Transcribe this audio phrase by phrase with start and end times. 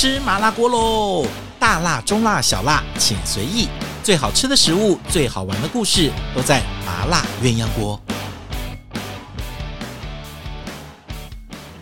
[0.00, 1.26] 吃麻辣锅喽！
[1.58, 3.68] 大辣、中辣、小辣，请随意。
[4.02, 8.00] 最好吃的食物，最好玩的故事，都在麻辣鸳鸯锅。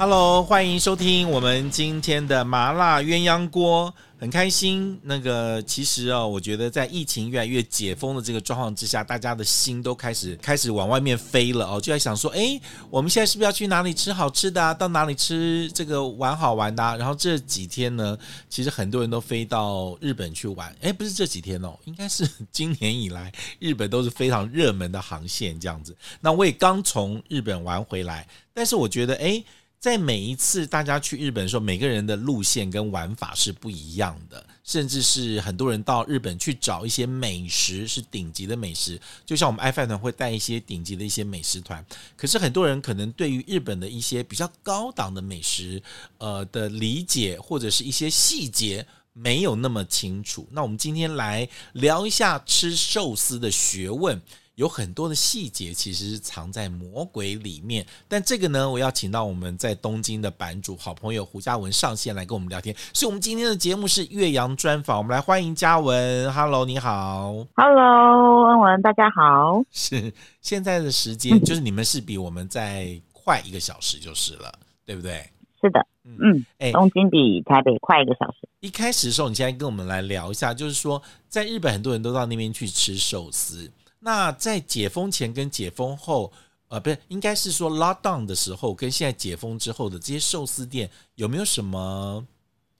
[0.00, 3.94] Hello，欢迎收听我们今天的麻辣鸳鸯锅。
[4.20, 12.60] 很开心，那个其实哦，我觉得在疫情越来越解封的这个状况之下，大家的心都开始开始往外面飞了哦，就在想说，哎，
[12.90, 14.74] 我们现在是不是要去哪里吃好吃的啊？
[14.74, 16.96] 到哪里吃这个玩好玩的啊？
[16.96, 18.18] 然后这几天呢，
[18.48, 25.96] 其实很多人都飞到日本去玩，哎，不是这几天哦，应该是今年以来日本都是非常热门的航线这样子。
[26.20, 29.44] 那我也刚从日本玩回来，但是我觉得，哎。
[29.80, 39.00] 在每一次大家去日本的时候，每个人的路线跟玩法是不一样的，甚至是很多人到日本去找一些美食，是顶级的美食。
[39.24, 41.84] 就像我们爱饭团会带一些顶级的一些美食团，
[42.16, 45.80] 可是很多人可能对于日本的一些比较高档的美食，
[46.18, 50.48] 呃的理解或者是一些细节没有那么清楚。
[50.50, 54.20] 那我们今天来聊一下吃寿司的学问。
[54.58, 62.74] 有很多的细节其实是藏在魔鬼里面，但这个呢，我要请到我们在东京的版主好朋友胡嘉文上线来跟我们聊天。
[62.92, 66.32] 所以，我们今天的节目是岳阳专访，我们来欢迎嘉文。
[66.32, 67.46] Hello，你好。
[67.54, 69.62] Hello，恩文，大家好。
[69.70, 74.52] 是现在的时间，就是你们是比我们再快一个小时就是了，
[74.84, 75.24] 对不对？
[75.60, 78.38] 是的，嗯，哎，东京比台北快一个小时。
[78.58, 83.70] 一开始的时候，你现在跟我们来聊一下，就是说，在日本很多人都到那边去吃寿司。
[84.00, 86.32] 那在解封前跟解封后，
[86.68, 92.24] 呃，不是，应该是说 lockdown 的时候跟现在解封之后的这些寿司店有没有什么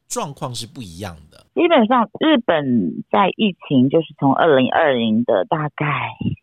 [0.08, 1.44] 状况是不一样的？
[1.54, 5.86] 基本上，日本在疫情就是从二零二零的大概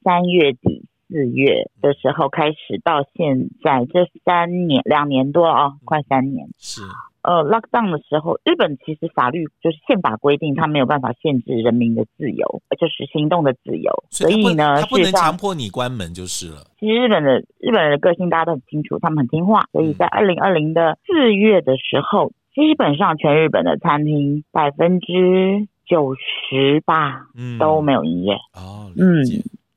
[0.03, 6.81] 三月底四月的时候开始，到现在这三年两年多啊、哦，快三年是。
[7.25, 13.91] 呃，lockdown 的时候，日本其实法律就是宪法规定，它没有办法限制人民的自由，就是行动的自由。
[14.11, 16.57] 所以呢，他不能强迫你关门就是了。
[16.79, 19.63] 其实日本的日本人的个性大家都很清楚，他们很听话。
[19.71, 27.25] 所以在二零二零的四月的时候，基本上全日本的餐厅百分之九十吧
[27.59, 28.33] 都没有营业。
[28.53, 29.23] 哦，嗯，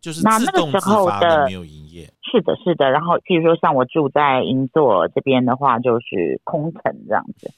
[0.01, 2.09] 就是那那个时候的没有营业。
[2.31, 2.91] 是的，是的。
[2.91, 7.51] 然后，譬如说，像我住在银座这边的话，就是空城这样子。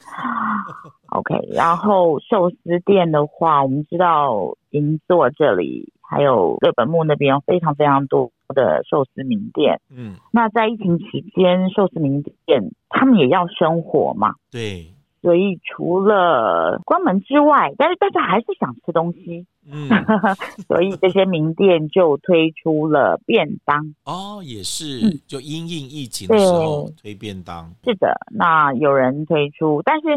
[1.10, 9.80] OK，然后寿司店的话，我们知道银座这里还有日本木那边非常非常多的寿司名店。
[9.90, 14.34] 嗯，那在疫情期间，寿司名店他们也要生活嘛？
[14.52, 14.94] 对。
[15.22, 19.88] 所以除了关门之外，但是大家还是想吃东西，嗯，
[20.68, 23.94] 所以这些名店就推出了便当。
[24.04, 27.70] 哦，也是，就因应疫情的时候推便当。
[27.84, 30.08] 是的，那有人推出，但是。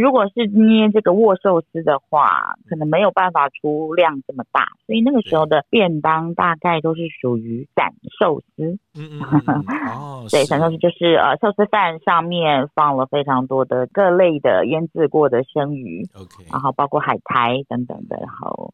[0.00, 8.78] 如果是捏这个握寿司的话，可能没有办法出量这么大，所以那个时候的便当大概都是属于散寿司。
[8.98, 18.72] 嗯 嗯，哦，对，散寿司就是呃寿司饭上面放了非常多的各类的腌制过的生鱼，OK，然后包括海苔等等的，然后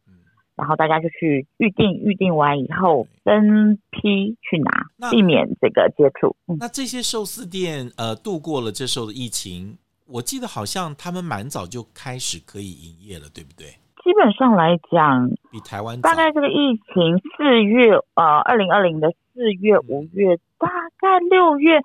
[0.55, 6.33] 然后大家就去预定，预定完以后分批去拿，避免这个接触。
[6.57, 9.77] 那这些寿司店呃度过了这时候的疫情。
[10.13, 13.65] 我记得好像他们蛮早就开始可以营业了，对不对？
[14.03, 20.69] 基本上来讲，比台湾大概这个疫情四月，呃，二零二零的四月、五月，大
[20.99, 21.81] 概六月，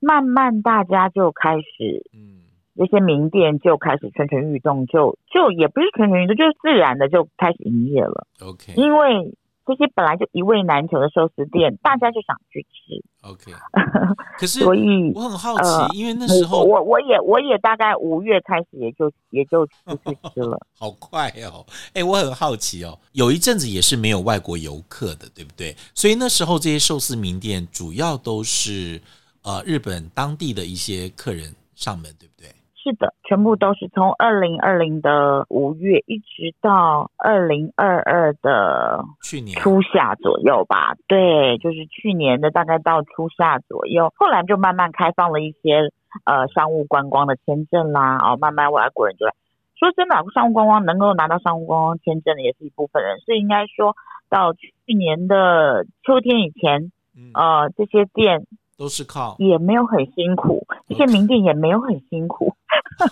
[0.00, 2.42] 慢慢大家就开始，嗯，
[2.74, 8.26] 这些名店就开始蠢蠢欲动，就就也不是蠢蠢欲动，就是自然的就开始营业了。
[8.40, 9.32] OK，因为。
[9.68, 13.04] 这些本来就一味难求的寿司店，大家就想去吃。
[13.20, 13.52] OK，
[14.40, 21.66] 可是所以我很好奇，呃、因为那时候我我也我也大概五月开始也就也就出去吃了， 好快哦！
[21.92, 25.76] 哎，我很好奇哦，有一阵子也是没有外国游客的，对不对？
[25.94, 28.98] 所以那时候这些寿司名店主要都是
[29.42, 32.48] 呃日本当地的一些客人上门，对不对？
[32.88, 40.94] 是的，全部都是从二零二零的五月一直到二零二二的去年初夏左右吧。
[41.06, 45.92] 对，就是去年的大概到初夏左右，后来就慢慢开放了一些
[46.24, 48.16] 呃商务观光的签证啦。
[48.22, 49.34] 哦，慢慢外国人就来。
[49.78, 53.94] 说真的，商务观光能够拿到商务观光签证的也是一部分人，所以应该说
[54.30, 56.90] 到去年的秋天以前，
[57.34, 58.46] 呃，这些店。
[58.78, 62.54] 都是靠，也没有很辛苦，这些名店也没有很辛苦，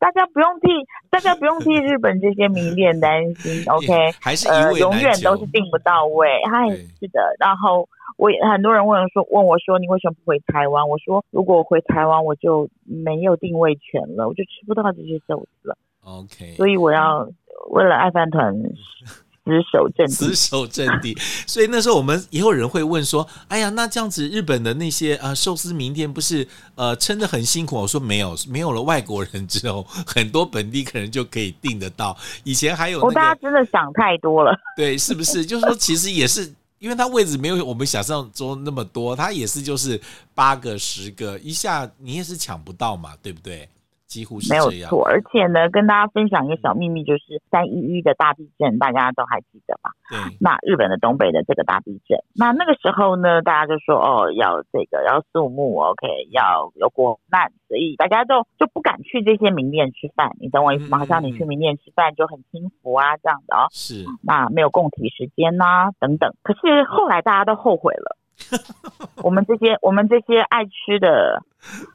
[0.00, 0.68] 大家不用替
[1.10, 3.86] 大家不用替日本这些名店担心， OK，
[4.18, 10.88] 还是呃永远都是订不到位，嗨，是的，然后我也很多人问说问我说，你为什么不回台湾？
[10.88, 15.76] 我说如果我回台湾，我就没有定位权了，我就吃不到这些寿司了。
[16.02, 17.28] OK，所以我要
[17.68, 18.54] 为了爱饭团。
[19.48, 21.18] 死守阵地，死守阵地。
[21.46, 32.16] 所以那时候我们也有人会问说：“哎呀，那这样子日本的那些呃寿司名店不是呃撑得很辛苦？”我说：“没有，没有了外国人之后，很多本地客人就可以订得到。
[32.44, 34.54] 以前还有、那个，哦，大家真的想太多了。
[34.76, 35.44] 对，是不是？
[35.44, 40.00] 就是说，其实也是，因为它位置没有我们想象中那么多，它也是就是
[40.34, 43.68] 八个、十个，一下你也是抢不到嘛，对不对？”
[44.08, 49.90] 几乎是没有错，而且呢，跟大家分享一个小秘密，就是三一一的大地震，大家都还记得吧？
[50.08, 50.18] 对。
[50.40, 60.32] 那日本的东北的这个大地震，那那个时候呢，大家就说哦，要这个要肃穆，OK，要有国难，所以大家都就不敢去这些名店吃饭。
[60.40, 60.98] 你懂我意思吗？
[60.98, 63.68] 好像你去名店吃饭就很轻浮啊，这样的哦。
[63.70, 64.06] 是。
[64.22, 66.34] 那没有供体时间呐、啊，等等。
[66.42, 68.16] 可是后来大家都后悔了。
[69.22, 71.42] 我们这些我们这些爱吃的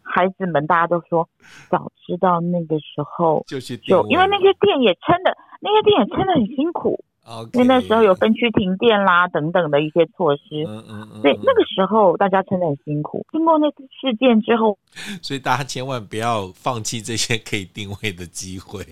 [0.03, 1.27] 孩子们，大家都说
[1.69, 7.03] 早知道那个时候就就因为那些店也撑的，那些店也撑的很辛苦。
[7.25, 13.25] Okay, 因为那时候有分区停电啦等等的一些措施，嗯嗯嗯，所以那个时候大家撑的很辛苦。
[13.31, 14.77] 经过那次事件之后，
[15.21, 18.85] 所以大家千万不要放弃这些可以定位的机会，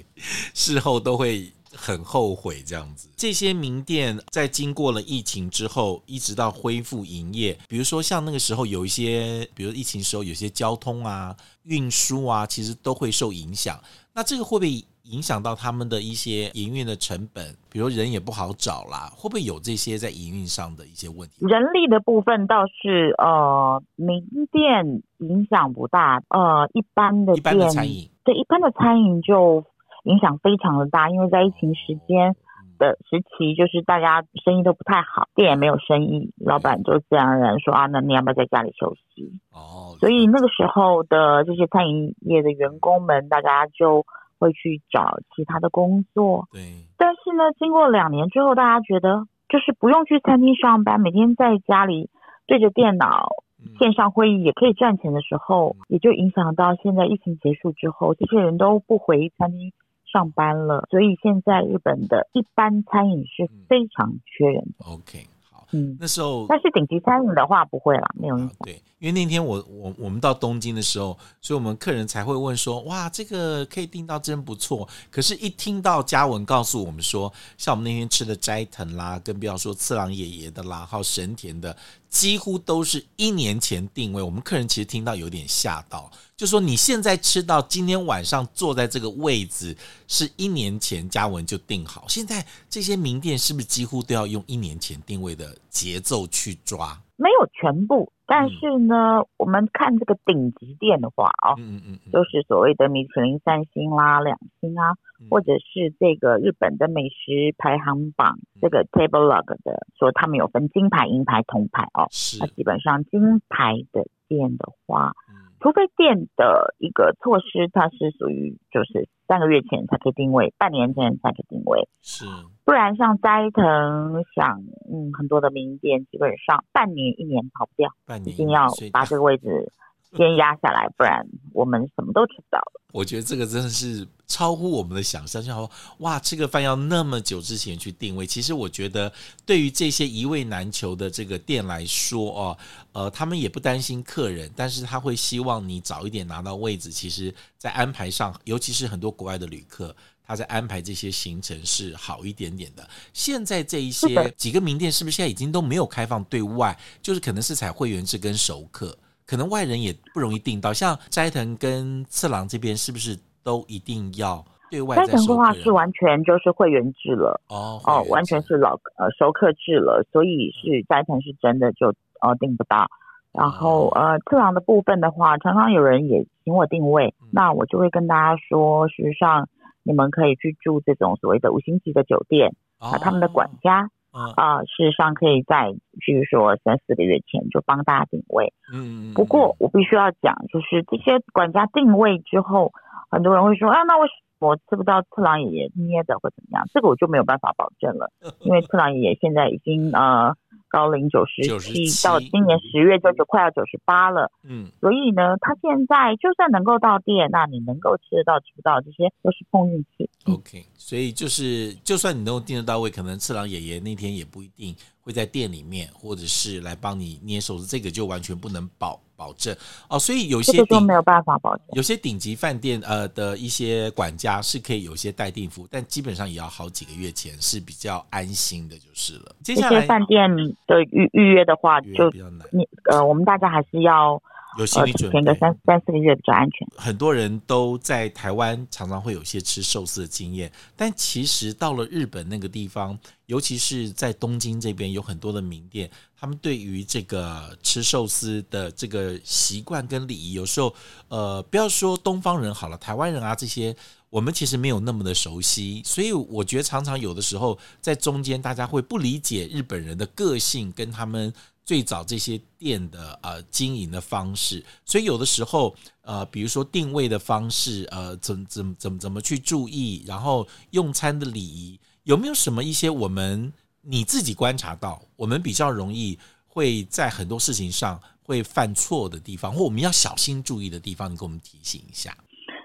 [0.53, 1.51] 事后都会。
[1.75, 13.79] 很后悔这样子，这些名店在经过了疫情之后，一直到恢复营业，比如说像那个时候有一些，比如疫情时候有些交通啊、运输啊，其实都会受影响。
[14.13, 17.56] 那这个会不会影响到他们的一些营运的成本？
[17.69, 21.45] 比如人也不好找啦，会不会有这些在营运上的一些问题？
[21.45, 24.21] 人力的部分倒是呃，名
[24.51, 29.63] 店影响不大，呃，一般的店，一般的餐饮，对，一般的餐饮就。
[30.03, 32.36] 影响非常的大，因为在疫情时间
[32.80, 39.31] 的时期，就是大家生意都不太好，店也没有生意，老板就自然而然说啊，那你要不要在家里休息？
[39.51, 44.03] 哦，所以那个时候的这些餐饮业的员工们，大家就
[44.39, 46.48] 会去找其他的工作。
[46.51, 46.62] 对，
[46.98, 52.09] 但是呢，经过两年之后，大家觉得就是不用去餐厅上班，每天在家里
[52.48, 53.30] 对着电脑
[53.77, 59.71] 线上会议也可以赚钱的时候，也就影响到现在疫情结束之后，这些人都不回餐厅。
[60.12, 64.86] 上班了，所以现在日本的一般餐饮是非常缺人的。
[64.86, 68.52] 嗯、OK，好，嗯，那时候，但是顶级餐饮的话不会啦，没有、啊。
[68.66, 74.88] 对，因为那天我我我们到东京的时候，所以我们客人才会问说，哇，这个可以订到真不错。
[75.10, 81.75] 可是，一听到嘉文告诉我们说，像我们那天吃的斋藤啦，更不要说次郎爷爷的啦，还有神田的。
[82.12, 89.75] 几乎都是一年前定位，我们客人其实听到有点吓到，就说你现在吃到今天晚上坐在这个位置，
[90.10, 92.06] 是一年前嘉文就定好。
[92.10, 97.02] 现在这些名店是不是几乎都要用一年前定位的节奏去抓？
[97.21, 115.13] 没有全部，但是呢，嗯、我们看这个顶级店的话啊，嗯嗯嗯，就是所谓的米其林三星啦、两星啊，嗯、或者是这个日本的美食排行榜，嗯、这个 Table Log 的说他们有分金牌、银牌、铜牌哦，是，那基本上金牌的店的话。
[115.62, 122.25] 除非店的一个措施，它是属于就是三个月前才可以定位，半年前才可以定位，是，
[122.66, 129.72] 不然像斋藤，像嗯很多的名店，基本上半年一年跑不掉，半年一定要把这个位置
[130.18, 132.82] 先压下来，不然我们什么都吃不到了。
[132.91, 138.27] 我觉得这个真的是超乎我们的想象，就好哇，吃个饭要那么久之前去定位。
[138.27, 139.12] 其实我觉得，
[139.46, 142.58] 对于这些一位难求的这个店来说哦，
[142.91, 146.91] 呃，他们也不担心客人，但是他会希望你早一点拿到位置。
[146.91, 152.86] 其实，在安排上，尤其是很多国外的旅客，他在安排这些行程是好一点点的。
[153.13, 156.77] 现在这一些几个名店，是不是现在已经都没有开放对外？
[157.01, 158.98] 就是可能是采会员制跟熟客。
[159.31, 164.97] 可能外人也不容易订到，像斋藤跟次郎这边是不是都一定要对外？
[164.97, 171.88] 斋藤的话是完全就是会员制了哦哦，完全是老呃熟客制了，所以是斋藤是真的就
[172.19, 172.85] 呃订不到。
[173.31, 179.47] 然后呃次郎的部分的话，常常有人也请我定位，嗯、那我就会跟大家说，事实上
[179.83, 183.89] 你们可以去住这种所谓的五星级的酒店，啊、哦，他们的管家。
[184.12, 188.53] 啊、呃，事实上可以在，比如说三四个月前就帮大家定位。
[188.74, 192.72] 嗯，不过我必须要讲，就是这些管家定位之后，
[193.10, 196.68] 很多人会说啊，那为什么我吃不到次郎爷爷捏的或怎么样？
[196.74, 200.36] 这个我就没有办法保证了， 因为次郎爷爷现在已经呃。
[200.72, 204.32] 高龄九十七，到今年十月就就快要九十八了。
[204.41, 210.10] 嗯，所以呢，他现在就算能够到店，那你能够吃得到吃不到，这些都是碰运气。
[210.25, 219.56] OK，所以就是就算你能够订得到位，可能次郎爷爷那天也不一定会在店里面，或者是来帮你捏寿司，这个就完全不能保保证
[219.90, 219.98] 哦。
[219.98, 221.66] 所以有些这个就没有办法保证。
[221.74, 229.36] 有些顶级饭店呃的一些管家是可以有些代订服务，但基本上也要好几个月前是比较安心的，就是了。
[229.44, 230.30] 接下来饭店
[230.68, 232.48] 的预预约的话，就比较难。
[232.51, 234.22] 你呃，我们大家还是要。
[234.58, 236.67] 有心理准备，三三四个月比较安全。
[236.75, 245.89] 很多人都在台湾常常会有一些吃寿司的经验，但其实到了日本那个地方，尤其是在东京这边，有很多的名店，
[246.20, 250.74] 他们对于这个吃寿司的这个习惯跟礼仪，有时候
[251.08, 253.74] 呃，不要说东方人好了，台湾人啊这些，
[254.10, 261.34] 我们其实没有那么的熟悉，所以我觉得常常有的时候在中间，大家会不理解日本人的个性跟他们。
[261.72, 282.18] 最早这些店的呃经营的方式，所以有的时候呃，比如说定位的方式，呃，怎怎怎么怎么去注意，然后用餐的礼仪，有没有什么一些我们你自己观察到，我们比较容易会在很多事情上会犯错的地方，或我们要小心注意的地方，你给我们提醒一下。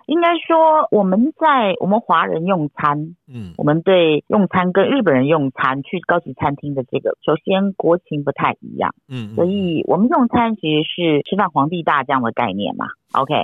[0.06, 13.34] 应该说，我们在我们华人用餐，嗯，我们对用餐跟日本人用餐去高级餐厅的这个，首先国情不太一样，嗯，所以我们用餐其实是吃饭皇帝大这样的概念嘛，OK，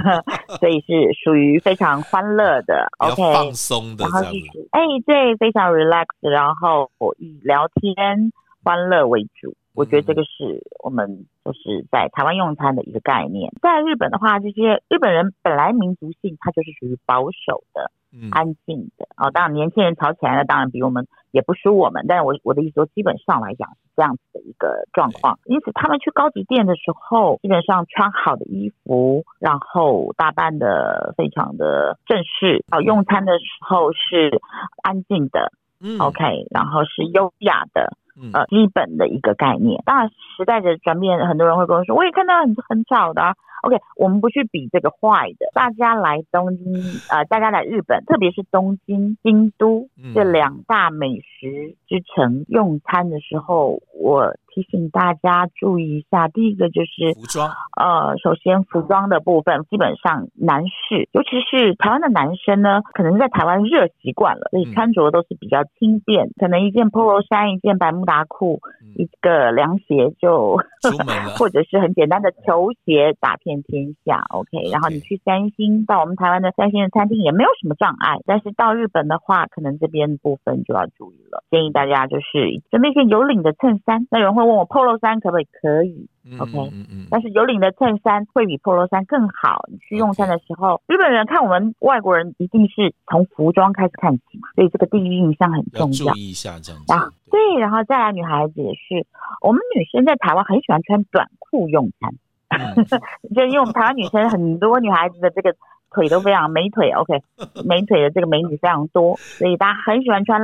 [0.60, 9.54] 所以是属于非常欢乐的， OK，放松的，然后就是哎，对，非常 relax，然后以聊天欢乐为主。
[9.74, 13.52] 我觉得这个是我们就是在台湾用餐的一个概念。
[13.62, 17.90] 在日本的话，这些日本人本来民族性，他就是属于保守的、
[18.30, 19.08] 安静的。
[19.16, 22.04] 哦，当然年轻人吵起来了，当然比我们也不输我们。
[22.06, 25.38] 但是我我的意思说，基本上来讲是这样子的一个状况。
[25.46, 32.62] 因此，他们去高级店的时候，基本上穿好的衣服，然后打扮的非常的正式。
[32.70, 34.40] 哦，用餐的时候是
[34.82, 35.50] 安静的，
[35.80, 37.96] 嗯，OK，然后是优雅的。
[38.32, 39.82] 呃，基本的一个概念。
[39.84, 43.34] 当然，时代的转变，很多人会跟我说，我也看到很很早的啊。
[43.62, 45.46] OK，我们不去比这个坏的。
[45.54, 46.74] 大家来东京，
[47.10, 54.36] 呃，大家来日本，特别是东京、京都这两大美食之城用餐的时候，我。
[54.54, 57.48] 提醒大家注意一下，第一个就是服装。
[57.74, 68.60] 呃，首先服装的部分，基本上男士，尤其是台湾的男生呢，可能在台湾热习惯了，所以穿着都是比较轻便，可能一件 polo 衫，一件百慕达裤，
[68.94, 74.22] 一个凉鞋就出门了， 或者是很简单的球鞋打遍天下。
[74.28, 81.42] OK，然后你去三星，到我们台湾的三星的餐厅也没有什么障碍，但是到日本的话，可能这边部分就要注意了。
[81.50, 84.42] 建议大家就是准备一件有领的衬衫，那有人会。
[84.42, 85.46] 问我 Polo 衫可不可以？
[85.62, 86.08] 可以
[86.40, 89.64] ，OK，嗯嗯，但是有领的衬衫会比 Polo 衫更好。
[89.68, 96.12] 你去用餐的时候，日本人看我们外国人一定是从服装开始看起嘛，所以这个第一印象很重要。
[96.12, 96.92] 注意一下这样子。
[96.92, 99.06] 啊，对，然后再来，女孩子也是，
[99.40, 102.18] 我们女生在台湾很喜欢穿短裤用餐，嗯、
[103.34, 105.54] 就因为我们台湾女生很多女孩子的这个。
[105.94, 107.22] 腿都非常美腿，OK，
[107.68, 110.40] 美腿的这个美女非常多，所以大家很喜欢穿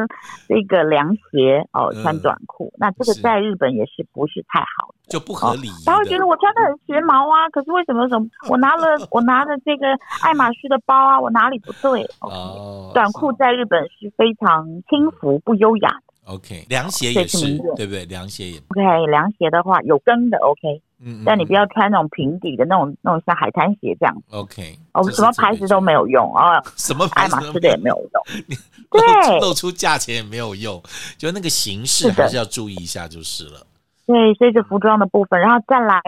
[0.46, 2.70] 这个凉鞋哦，穿短裤。
[2.76, 5.68] 那这个在日本也是不是太好的，就不合理。
[5.86, 9.86] 他会觉得我穿的很时髦啊，可是为什么什么 我拿了我拿了这个
[10.22, 12.04] 爱马仕的包啊，我哪里不对？
[12.20, 16.34] 哦，短裤在日本是非常轻浮不优雅的。
[16.34, 18.04] OK，凉鞋也是，对不对？
[18.04, 20.82] 凉鞋也 OK，凉鞋的话有跟的 OK。
[21.00, 24.22] 嗯，但你不要穿那种平底的那种，那种像海滩鞋这样。
[24.30, 28.22] OK，我们什么牌子都没有用啊， 什么爱马仕的也没有用，
[28.90, 30.82] 对，露出价钱也没有用，
[31.16, 33.64] 就那个形式还是要注意一下就是了。
[34.06, 36.00] 对，所以是服装的部分，然后再来，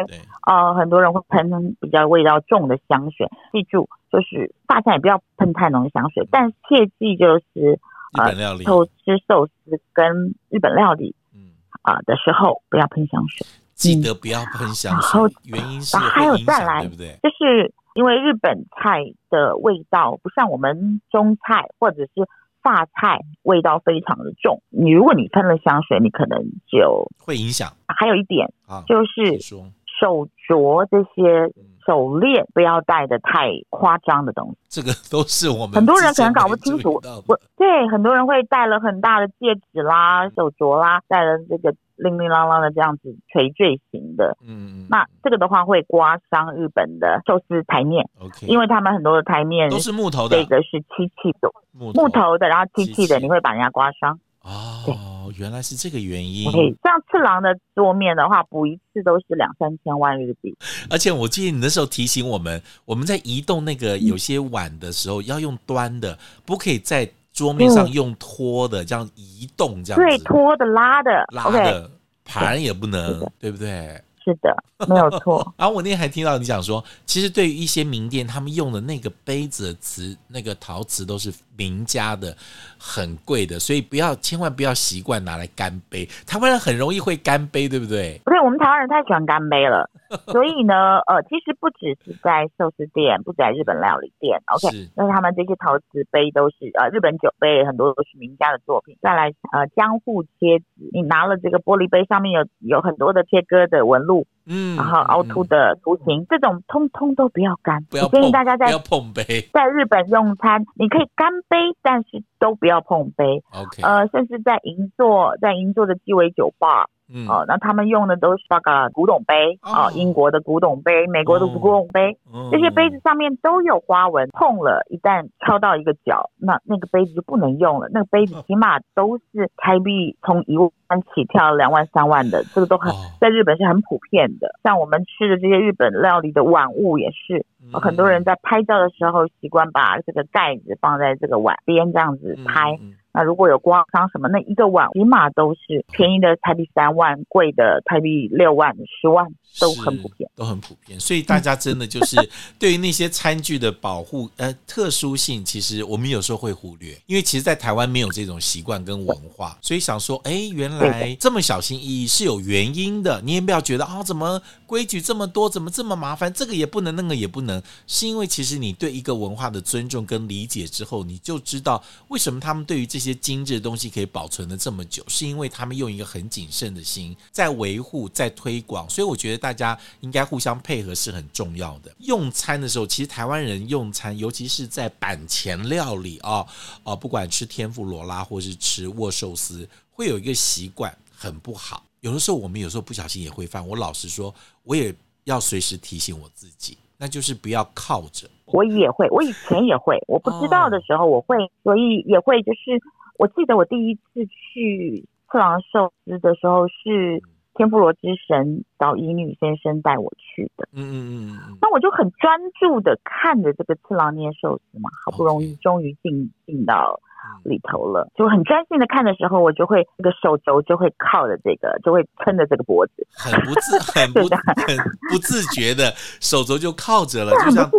[0.47, 7.78] 呃，很多人会喷比较味道重的香水，记住就是大家也不要喷太浓的香水，但切记就是
[8.18, 8.32] 呃，
[8.64, 13.47] 偷吃寿司跟日本料理，嗯啊的时候不要喷香水。
[13.80, 17.18] 记得不要喷香水，嗯、原因是还有再来，对不对？
[17.22, 22.28] 就是因为日本菜的味道不像我们中菜或者是
[22.62, 26.38] 法菜味道非常的重，你如果你喷了香水，你可能
[26.70, 27.72] 就会影响。
[27.88, 31.50] 还有一点啊，就是手镯这些
[31.87, 37.00] 手链不要戴的太夸张的东西，这个都是我们很多人可能搞不清楚。
[37.26, 41.75] 我对很多人会戴了很大的戒指啦、手镯啦，戴了这个。
[42.02, 54.19] 叮叮当当的这样子垂坠型的，嗯，那这个的话会刮伤日本的寿司台面，OK，因为他们很多的台面都是木头的，这个是漆器的，木头，木头的，然后漆器的，你会把人家刮伤。
[54.42, 56.50] 哦，原来是这个原因。
[56.50, 60.57] 对，像次郎的桌面的话，补一次都是两三千万日币。
[60.88, 67.09] 而且我记得你那时候提醒我们，我们在移动那个有些碗的时候，要用端的，不可以在。
[67.40, 70.06] 桌面上用拖的这样移动，这样子。
[70.06, 71.25] 对，拖的拉的。
[71.32, 71.90] 拉的
[72.23, 73.99] 盘也不能，对不对？
[74.23, 74.54] 是的，
[74.87, 75.40] 没有错。
[75.56, 82.35] 然后我那天还听到你讲说，其实对于一些名店，他们用的那个杯子的瓷，那个陶瓷都是名家的，
[82.81, 86.09] 很贵的，所以不要，千万不要习惯拿来干杯。
[86.26, 88.19] 台湾人很容易会干杯，对不对？
[88.25, 89.85] 对，我们台湾人太喜欢干杯了。
[90.33, 98.97] 所以呢，呃，其实不只是在寿司店，不止在日本料理店，OK，那他们这些陶瓷杯都是呃日本酒杯，很多都是名家的作品。
[99.02, 107.82] 再来，呃，江户切子，你拿了这个玻璃杯，上面有有很多的切割的纹路，嗯，然后凹凸的图形，嗯、这种通通都不要干。
[107.90, 113.42] 不要碰，建议大家在不要碰杯，在日本用餐，你可以干杯，但是都不要碰杯。
[113.52, 116.87] OK，呃，甚至在银座，在银座的鸡尾酒吧。
[117.12, 127.88] 嗯，哦，那他们用的都是那个古董杯啊、哦，英国的古董杯，美国的古董杯，哦、这些杯子上面都有花纹，碰了，一旦敲到一个角，那那个杯子就不能用了。
[127.93, 134.59] 那个杯子起码都是台币从一万起跳两万三万的，这个都很在日本是很普遍的。
[134.62, 142.79] 像我们吃的这些日本料理的碗物也是，很多人在拍照的时候习惯把这个盖子放在这个碗边这样子拍。
[143.12, 149.26] 那如果有刮伤什么，那一个碗起码都是便宜的台币三万，贵的台币六万、十万
[149.59, 150.99] 都很普遍，都很普遍。
[151.00, 152.17] 所以大家真的就是
[152.59, 163.21] 对于那些餐具的保护，呃，特殊性，其实我们有时候会忽略，因为其实，在台湾没有这种习惯跟文化，所以想说，哎，原来这么小心翼翼是有原因的。
[163.23, 173.10] 你也不要觉得啊，怎么规矩这么多，怎么这么麻烦，这个也不能，那个也不能，是因为其实你对一个文化的尊重跟理解之后，你就知道为什么他们对于这些。
[173.20, 181.92] 精致的东西可以保存的这么久，是因为他们用一个很谨慎的心在维护、在推广，所以我觉得大家应该互相配合是很重要的。
[181.98, 186.46] 用餐的时候，其实台湾人用餐，尤其是在板前料理啊
[186.82, 191.89] 啊，不管吃天妇罗拉或是吃握寿司，会有一个习惯很不好。
[192.00, 193.66] 有的时候我们有时候不小心也会犯。
[193.66, 198.28] 我老实说，我也要随时提醒我自己，那就是不要靠着。
[198.47, 202.81] 我也会，我以前也会，我不知道的时候我会，所以也会就是。
[203.18, 207.22] 我记得我第一次去次郎寿司的时候，是
[207.53, 210.66] 天妇罗之神岛乙女先生带我去的。
[210.72, 211.59] 嗯嗯嗯。
[211.61, 216.98] 那我就很专注的看着这个次郎捏寿司嘛，好不容易终于进进到。
[217.44, 224.76] 里头了，就很专心的看的时候，我就会这个手肘就会靠着这个，就会撑着这个脖子，很不自 很不很
[225.11, 227.70] 不自觉的手肘就靠着了，就像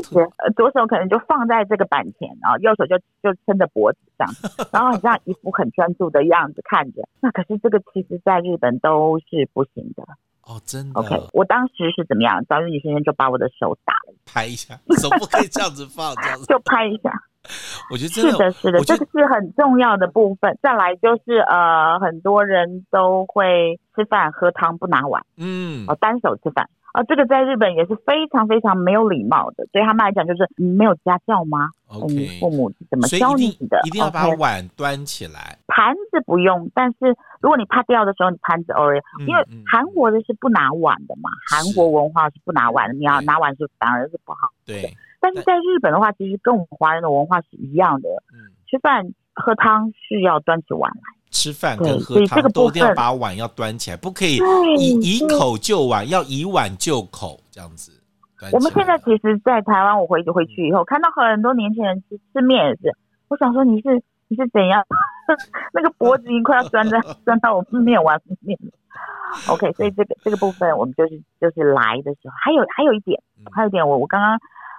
[0.56, 4.34] 左手可能就放在这个板前，然后右手就就撑着脖子这样，
[4.72, 7.02] 然后很像一副很专注的样子看着。
[7.20, 10.04] 那可是这个其实在日本都是不行的
[10.44, 11.00] 哦，真的。
[11.00, 12.44] OK，我当时是怎么样？
[12.50, 17.12] 早日女先生就把我的手打了，拍一下，手不可以这样子放，这样子 就拍一下。
[17.92, 20.58] 我觉得真的是的，是的，这个是很重要的部分。
[20.62, 29.66] 再来就是呃，很多人都会吃饭喝汤不拿碗，嗯，哦，单手吃饭啊，这个在日本也是非常非常没有礼貌的。
[29.72, 33.82] 对他们来讲，就是你没有家教吗？OK，父母是怎么教你的？
[33.86, 36.70] 一定要把碗端起来，盘子不用。
[36.76, 44.50] 但是如果你怕掉的时候，你盘子偶尔，因为韩国的是不拿碗的嘛，韩国文化是不拿碗的，你要拿碗是反而是不好。
[44.66, 44.96] 对。
[45.22, 48.10] 但是在日本的话，其实跟我们华人的文化是一样的。
[48.34, 49.06] 嗯，吃饭
[49.36, 51.02] 喝汤是要端起碗来。
[51.30, 54.40] 吃饭跟喝汤都一定要把碗要端起来，不可以
[54.80, 57.94] 以以口就碗，要以碗就口这样子。
[58.52, 62.98] 我们现在其实，在台湾，我回回去以后，看到很多年轻人吃吃面也是，
[63.30, 64.84] 我想说你是你是怎样？
[65.72, 68.72] 那个脖子已经快要钻在 钻到我面碗里面了。
[69.54, 73.22] OK，所以这个这个部分我们就是就是来的时候，还有还有一点，
[73.54, 74.38] 还有一点我我刚刚。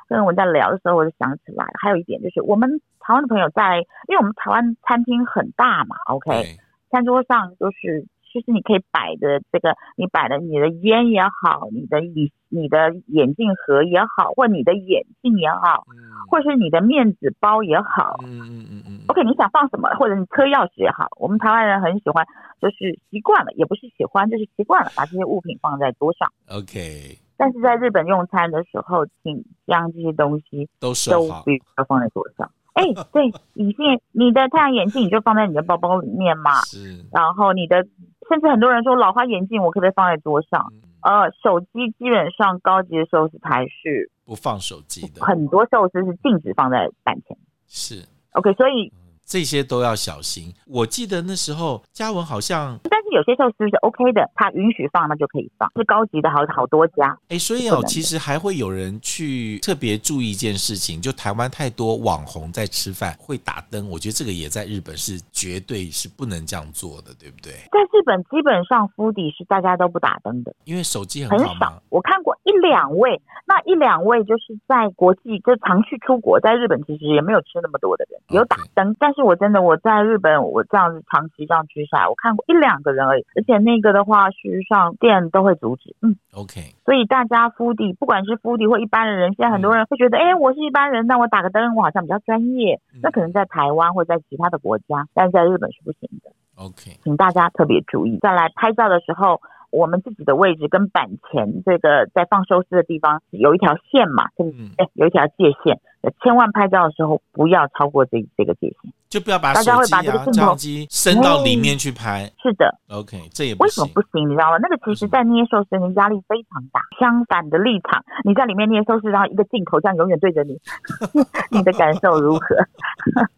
[0.09, 6.57] 跟我在聊的时候，我就想起来，还有一点就是，我们台湾的朋友在，因为我们台湾餐厅很大嘛，OK，
[6.91, 15.97] 餐桌上就是，其实你可以摆的这个，你摆的你的烟也好，你的你你的眼镜盒也好，或你的眼镜也好，嗯、
[16.31, 22.27] 或是你的面子包也好，嗯嗯嗯嗯，OK，你想放什么，或者你车钥匙也好，我们台湾人很喜欢，
[22.61, 27.22] 就是习惯了，也不是喜欢，就是习惯了，把这些物品放在桌上，OK。
[27.37, 32.51] 但是在日本用餐的时候，请将这些东西都都必须要放在桌上。
[32.75, 36.53] 哎，对，隐形你的太阳眼镜你就放在你的包包里面嘛。
[36.63, 37.05] 是。
[37.13, 37.87] 然后你的，
[38.29, 40.73] 甚至很多人说老花眼镜，我可不可以放在桌上？
[41.03, 47.37] 嗯、呃，手机基本上高级的寿司台是不放手机的，很多寿司是禁止放在板前。
[47.67, 48.03] 是。
[48.33, 48.91] OK，所以
[49.25, 50.53] 这些都要小心。
[50.67, 57.19] 我记得那时候嘉文好像，但是有些寿司是 OK 的，他允许放那就可以放，是高级的好好多家。
[57.29, 67.53] 哎，所以哦，其实还会有人去特别注意一件事情，就台湾太多网红在吃饭会打灯，我觉得这个也在日本是绝对是不能这样做的，对不对？
[67.71, 71.83] 在日本基本上 foodie 是大家都不打灯的，因为手机很少。
[71.91, 79.12] 我看过一两位，那一两位就是在国际就常去出国，在日本其实也没有吃那么多的人有打灯，Okay.
[79.13, 85.95] 但是我真的我在日本我这样子长期这样居下来，我看过一两个人而已，而且那个的话，事实上店都会阻止。
[86.01, 86.63] 嗯，OK。
[86.87, 92.81] 所以大家 foodie 不管是 foodie 或一般的人，现在很多人会觉得，哎、嗯，我是一般人，那我打个灯，我好像比较专业。
[92.95, 96.33] 嗯、那可能在台湾或者在其他的国家，但是在日本是不行的。
[96.57, 99.43] OK，请大家特别注意，再来拍照的时候。
[99.73, 105.81] 我们自己的位置跟板前这个在放寿司的地方有一条线嘛，嗯，哎，有一条界限，
[106.23, 112.31] 千万拍照的时候不要超过这这个界限，就不要把手机啊、相机伸到里面去拍。
[112.43, 113.67] 是的，OK，这也不行。
[113.67, 114.29] 为什么不行？
[114.29, 114.59] 你知道吗？
[114.61, 116.81] 那个其实在捏寿司的压力非常大。
[117.01, 120.61] 相反的立场，你在里面捏寿司，然后一个镜头这样永远对着你，
[121.51, 122.57] 你的感受如何？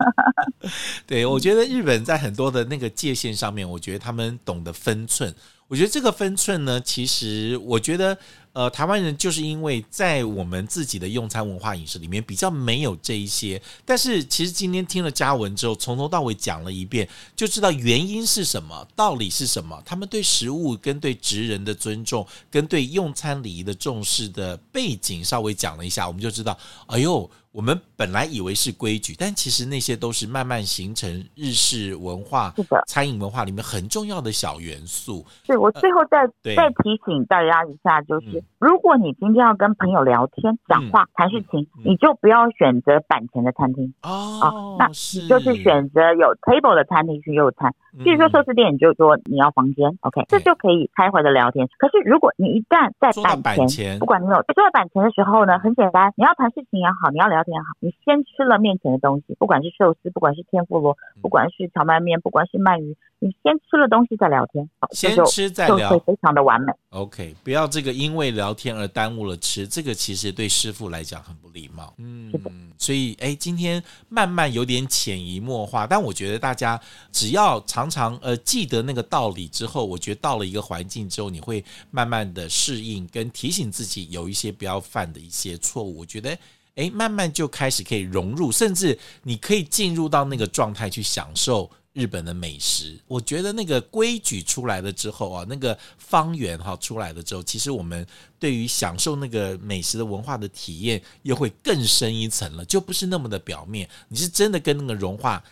[1.06, 5.32] 对，我觉得日本在很多的那个界限上面，我觉得他们懂得分寸。
[5.68, 8.16] 我觉得这个分寸呢，其实我觉得，
[8.52, 27.28] 呃，台湾人就是因为在我们自己的用餐文化饮食里面比较没有这一些，但是其实今天听了嘉文之后，从头到尾讲了一遍，就知道原因是什么，道理是什么，他们对食物跟对职人的尊重，跟对用餐礼仪的重视的背景稍微讲了一下，我们就知道，哎呦。
[27.54, 32.52] 我们本来以为是规矩，但其实那些都是慢慢形成日式文化、
[32.86, 35.24] 餐饮文化里面很重要的小元素。
[35.46, 44.50] 对，我最后再、呃、再提醒大家一下，就是、嗯、如果你今天要跟朋友聊天、讲话、谈、嗯、事情，嗯、你就不要选择板前的餐厅哦、啊。
[44.78, 47.74] 那你就是选择有 table 的餐厅去用餐。
[48.02, 51.68] 比如说寿司店，你就说你要房间，OK，这就可以开怀的聊天。
[51.78, 66.72] 可是如果你一旦在板前，不管你有坐在板前的时候呢，很简单，你要谈事情也好，你要聊天也好，你先吃了面前的东西，不管是寿司，不管是天妇罗，不管是荞麦面，不管是鳗鱼，你先吃了东西再聊天，先吃再聊，就会非常的完美。
[66.90, 71.92] OK，不要这个因为聊天而耽误了吃，这个其实对师傅来讲很不礼貌。
[71.98, 72.50] 嗯，是的。
[72.78, 76.80] 所以哎，今天慢慢有点潜移默化，但我觉得大家
[77.12, 77.62] 只要。
[77.66, 85.98] 常常呃记得那个道理之后，我觉得到了一个环境之后，你会慢慢的适应，跟提醒自己有一些不要犯的一些错误。
[85.98, 86.38] 我觉得
[86.76, 92.98] 诶，慢慢就开始可以融入，甚至你可以进入到那个状态去享受日本的美食。
[93.06, 98.04] 我觉得那个规矩出来了之后啊，那个方圆哈出来了之后，其实我们
[98.38, 105.42] 对于享受那个美食的文化的体验又会更深一层了，就不是那么的表面，你是真的跟那个融化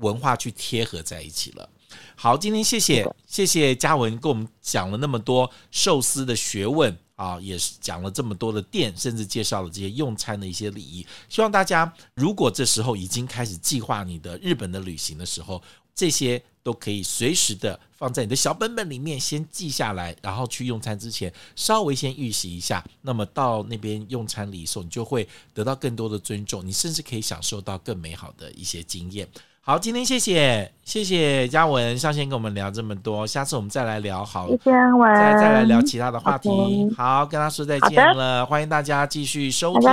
[0.00, 1.68] 文化去贴合在一起了。
[2.16, 11.06] 好，今天谢谢谢谢嘉文跟我们讲了那么多寿司的学问啊，也是讲了这么多的店，甚至介绍了这些用餐的一些礼仪。
[11.28, 15.62] 希望大家如果这时候已经开始计划你的日本的旅行的时候，
[15.94, 22.84] 这些都可以随时的放在你的小本本里面先记下来，然后去用餐之前稍微先预习一下。
[23.02, 29.28] 那么到那边用餐礼的时候，你就会得到更多的尊重，你甚至可以享受到更美好的一些经验。
[29.64, 36.48] 好，今天谢谢谢谢嘉文上线跟我们聊这么多，下次我们再来聊好，谢谢文，再再来聊其他的话题。
[36.48, 36.96] Okay.
[36.96, 39.88] 好，跟他说再见了，欢迎大家继续收听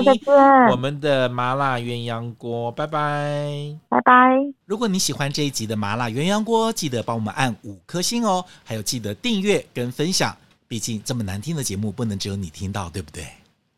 [0.71, 4.35] 我们的麻辣鸳鸯锅，拜拜，拜拜。
[4.65, 10.35] 如果你喜欢这一集的麻辣鸳鸯锅，记得帮我们按五颗星哦，还有记得订阅跟分享，
[10.67, 13.23] 毕竟这么难听的节目不能只有你听到，对不对？